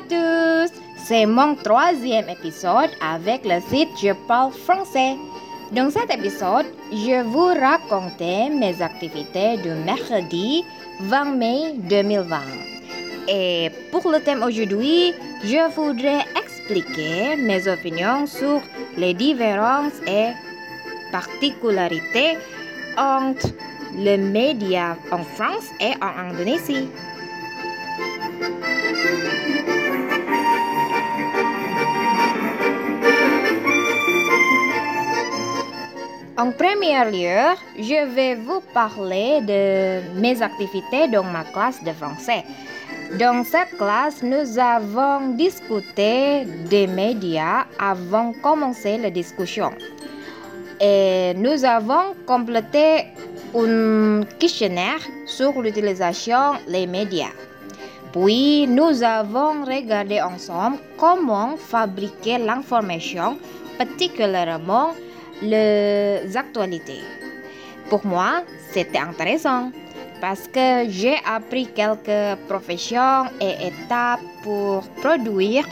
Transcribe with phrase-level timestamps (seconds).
[0.00, 5.16] à tous, c'est mon troisième épisode avec le site Je parle français.
[5.72, 10.64] Dans cet épisode, je vous raconter mes activités du mercredi
[11.00, 12.38] 20 mai 2020.
[13.28, 15.12] Et pour le thème aujourd'hui,
[15.44, 18.60] je voudrais expliquer mes opinions sur
[18.96, 20.30] les différences et
[21.12, 22.38] particularités
[22.96, 23.48] entre
[23.96, 26.88] les médias en France et en Indonésie.
[36.40, 42.44] En premier lieu, je vais vous parler de mes activités dans ma classe de français.
[43.18, 49.70] Dans cette classe, nous avons discuté des médias avant de commencer la discussion.
[50.80, 53.08] Et nous avons complété
[53.54, 57.34] un questionnaire sur l'utilisation des médias.
[58.14, 63.36] Puis, nous avons regardé ensemble comment fabriquer l'information,
[63.76, 64.92] particulièrement
[65.42, 67.02] les actualités.
[67.88, 69.72] Pour moi, c'était intéressant
[70.20, 75.66] parce que j'ai appris quelques professions et étapes pour produire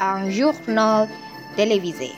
[0.00, 1.08] un journal
[1.56, 2.12] télévisé.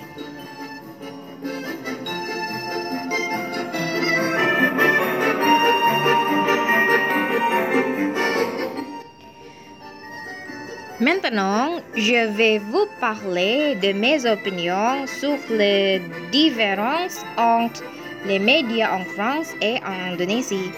[11.32, 17.82] Maintenant, je vais vous parler de mes opinions sur les différences entre
[18.26, 20.70] les médias en France et en Indonésie.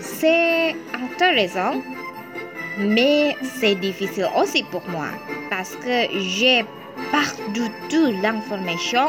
[0.00, 1.82] C'est intéressant,
[2.78, 5.08] mais c'est difficile aussi pour moi
[5.50, 6.64] parce que j'ai
[7.12, 9.08] pas du tout l'information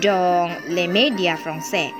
[0.00, 1.90] dans les médias français.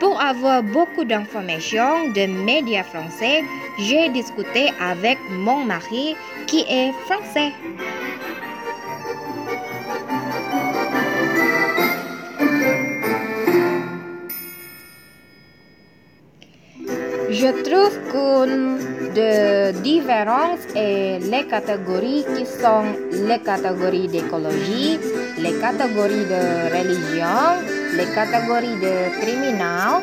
[0.00, 3.44] Pour avoir beaucoup d'informations de médias français,
[3.78, 7.52] j'ai discuté avec mon mari qui est français.
[17.30, 18.78] Je trouve qu'une
[19.14, 24.98] de différence est les catégories qui sont les catégories d'écologie,
[25.38, 26.42] les catégories de
[26.76, 30.02] religion, les catégories de criminels,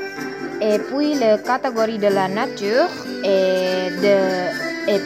[0.61, 2.89] et puis les catégories de la nature
[3.23, 3.89] et,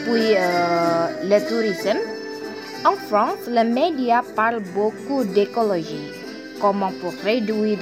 [0.04, 1.98] puis euh, le tourisme.
[2.84, 6.10] En France, les médias parlent beaucoup d'écologie,
[6.60, 7.78] comment pour réduire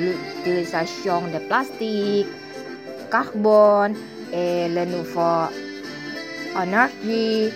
[0.00, 2.26] l'utilisation de plastique,
[3.10, 3.94] carbone
[4.32, 5.48] et le nouveau
[6.62, 7.52] énergie,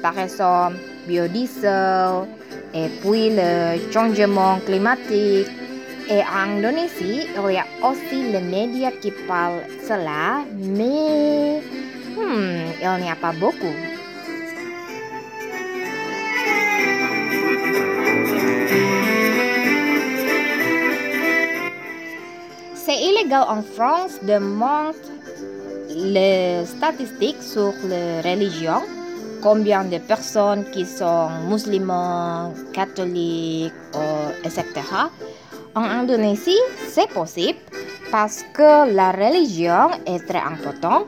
[0.00, 2.28] par exemple biodiesel,
[2.74, 5.48] et puis le changement climatique.
[6.10, 11.60] Et en Indonésie, il y a aussi les médias qui parlent cela, mais
[12.16, 13.74] hmm, il n'y a pas beaucoup.
[22.74, 24.96] C'est illégal en France de montrer
[25.94, 28.82] les statistiques sur les religions,
[29.42, 33.74] combien de personnes qui sont musulmans, catholiques,
[34.42, 34.64] etc.
[35.74, 36.58] En Indonésie,
[36.88, 37.58] c'est possible
[38.10, 41.06] parce que la religion est très importante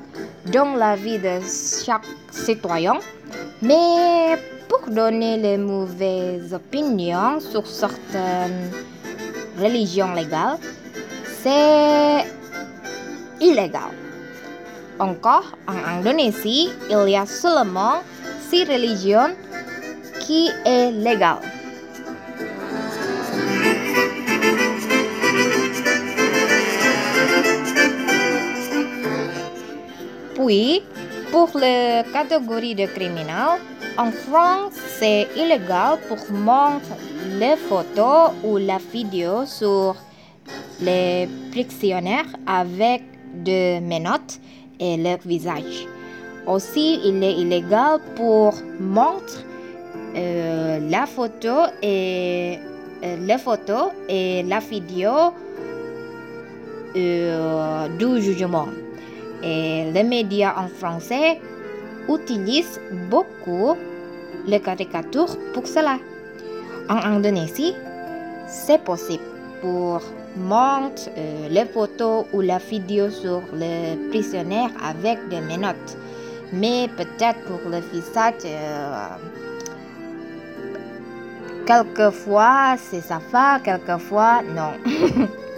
[0.53, 1.41] dans la vie de
[1.85, 2.99] chaque citoyen,
[3.63, 4.39] mais
[4.69, 8.71] pour donner les mauvaises opinions sur certaines
[9.59, 10.59] religions légales,
[11.43, 12.27] c'est
[13.41, 13.93] illégal.
[14.99, 18.03] Encore, en Indonésie, il y a seulement
[18.51, 19.35] six religions
[20.21, 21.60] qui est légale.
[30.47, 30.81] Puis,
[31.31, 33.61] pour les catégories de criminels,
[33.99, 36.97] en France, c'est illégal pour montrer
[37.39, 39.97] les photos ou la vidéo sur
[40.81, 43.03] les prisonniers avec
[43.45, 44.41] de menottes
[44.79, 45.87] et leur visage.
[46.47, 49.45] Aussi, il est illégal pour montrer
[50.17, 52.59] euh, la photo et
[53.05, 53.37] euh, les
[54.09, 55.35] et la vidéo
[56.97, 58.69] euh, du jugement.
[59.43, 61.41] Et les médias en français
[62.09, 63.77] utilisent beaucoup
[64.47, 65.99] les caricatures pour cela.
[66.89, 67.75] En Indonésie,
[68.49, 69.23] c'est possible
[69.61, 70.01] pour
[70.37, 75.97] montrer les photos ou la vidéo sur les prisonniers avec des menottes.
[76.53, 78.43] Mais peut-être pour le visage,
[81.67, 84.73] quelquefois c'est ça va, quelquefois non.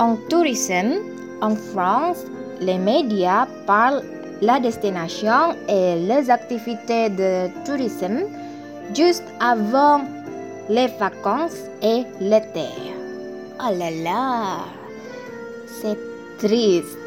[0.00, 0.94] En tourisme,
[1.42, 2.24] en France,
[2.58, 4.02] les médias parlent
[4.40, 8.20] la destination et les activités de tourisme
[8.94, 10.00] juste avant
[10.70, 12.70] les vacances et l'été.
[13.60, 14.64] Oh là là,
[15.66, 15.98] c'est
[16.38, 16.96] triste.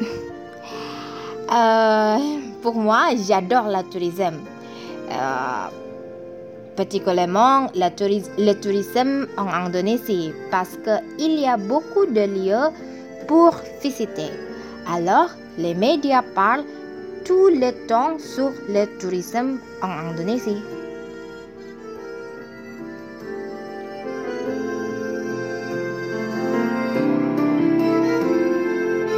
[1.52, 2.16] Euh,
[2.62, 4.40] pour moi, j'adore le tourisme.
[5.10, 5.83] Euh,
[6.76, 12.72] particulièrement le, tourisme en Indonésie parce qu'il y a beaucoup de lieux
[13.26, 14.30] pour visiter.
[14.86, 16.64] Alors, les médias parlent
[17.24, 20.62] tout le temps sur le tourisme en Indonésie.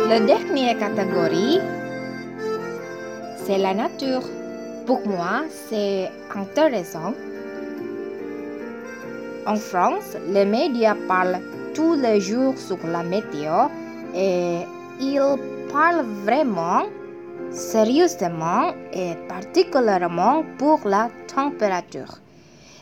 [0.09, 1.59] La dernière catégorie,
[3.44, 4.23] c'est la nature.
[4.87, 7.12] Pour moi, c'est intéressant.
[9.47, 11.39] En France, les médias parlent
[11.73, 13.69] tous les jours sur la météo
[14.13, 14.59] et
[15.01, 15.37] ils
[15.73, 16.83] parlent vraiment
[17.53, 22.19] sérieusement et particulièrement pour la température.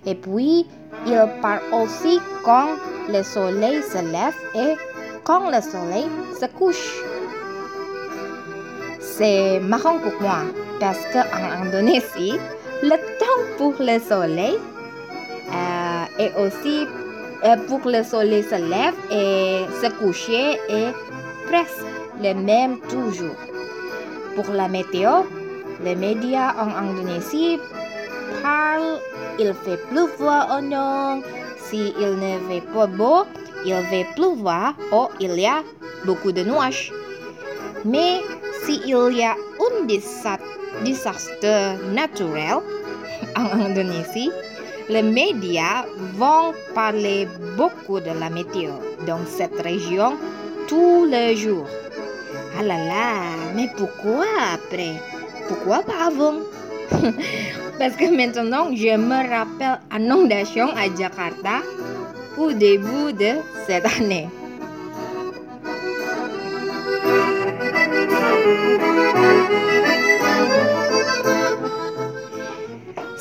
[0.07, 0.67] Et puis,
[1.07, 2.69] ils parlent aussi quand
[3.11, 4.75] le soleil se lève et
[5.23, 6.07] quand le soleil
[6.41, 7.03] se couche.
[9.01, 10.39] C'est marrant pour moi
[10.81, 12.39] parce qu'en Indonésie,
[12.83, 14.55] le temps pour le soleil
[15.53, 15.74] euh,
[16.19, 16.87] et aussi
[17.45, 20.93] euh, pour le soleil se lève et se coucher est
[21.47, 21.85] presque
[22.23, 23.37] le même toujours.
[24.35, 25.23] Pour la météo,
[25.85, 27.59] les médias en Indonésie
[28.43, 28.99] parlent
[29.39, 31.23] il fait pleuvoir ou non,
[31.69, 33.25] si il ne fait pas beau,
[33.67, 35.63] il fait pleuvoir ou il y a
[36.05, 36.93] beaucoup de nuages.
[37.85, 38.21] Mais
[38.65, 42.59] s'il y a un désastre naturel
[43.37, 44.31] en Indonésie,
[44.89, 45.85] les médias
[46.17, 47.27] vont parler
[47.57, 48.73] beaucoup de la météo
[49.07, 50.15] dans cette région
[50.69, 51.67] tous les jours.
[52.59, 53.13] Ah là là,
[53.55, 54.95] mais pourquoi après?
[55.49, 56.39] Pourquoi pas avant?
[57.79, 61.63] Parce que maintenant, je me rappelle inondation à Jakarta
[62.39, 64.29] au début de cette année.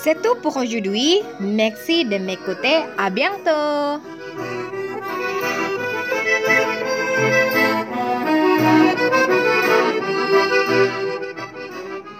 [0.03, 1.21] C'est tout pour aujourd'hui.
[1.39, 2.83] Merci de m'écouter.
[2.97, 4.03] À bientôt.